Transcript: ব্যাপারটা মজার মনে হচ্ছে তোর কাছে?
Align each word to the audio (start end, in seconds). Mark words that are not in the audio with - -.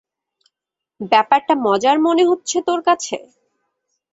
ব্যাপারটা 1.11 1.53
মজার 1.65 1.97
মনে 2.05 2.23
হচ্ছে 2.29 2.57
তোর 2.67 2.79
কাছে? 2.87 3.17